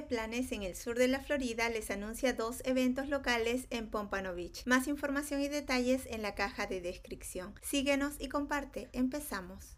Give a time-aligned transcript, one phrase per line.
[0.00, 4.62] Planes en el sur de la Florida les anuncia dos eventos locales en Pompano Beach.
[4.64, 7.52] Más información y detalles en la caja de descripción.
[7.60, 8.88] Síguenos y comparte.
[8.94, 9.76] Empezamos.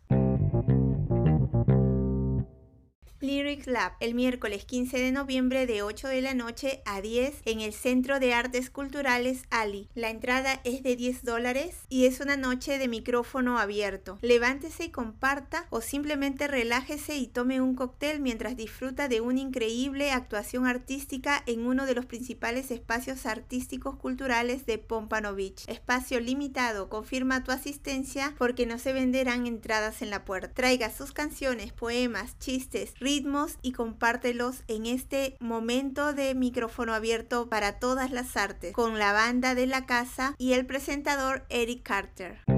[3.24, 7.60] Lyric Lab el miércoles 15 de noviembre de 8 de la noche a 10 en
[7.60, 9.88] el Centro de Artes Culturales Ali.
[9.94, 14.18] La entrada es de 10 dólares y es una noche de micrófono abierto.
[14.20, 20.10] Levántese y comparta o simplemente relájese y tome un cóctel mientras disfruta de una increíble
[20.10, 25.64] actuación artística en uno de los principales espacios artísticos culturales de Pompano Beach.
[25.66, 30.52] Espacio limitado, confirma tu asistencia porque no se venderán entradas en la puerta.
[30.52, 33.13] Traiga sus canciones, poemas, chistes, ritmos
[33.62, 39.54] y compártelos en este momento de micrófono abierto para todas las artes con la banda
[39.54, 42.53] de la casa y el presentador Eric Carter.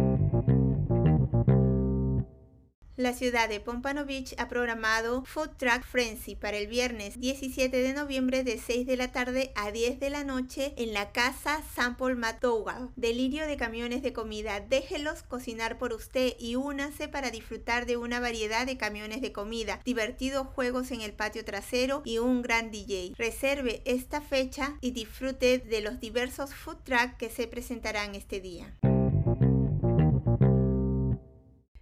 [2.97, 7.93] La ciudad de Pompano Beach ha programado Food Truck Frenzy para el viernes 17 de
[7.93, 12.15] noviembre de 6 de la tarde a 10 de la noche en la casa Sample
[12.15, 12.89] McDougall.
[12.97, 14.61] Delirio de camiones de comida.
[14.61, 19.79] Déjelos cocinar por usted y únase para disfrutar de una variedad de camiones de comida,
[19.85, 23.13] divertidos juegos en el patio trasero y un gran DJ.
[23.19, 28.75] Reserve esta fecha y disfrute de los diversos food trucks que se presentarán este día.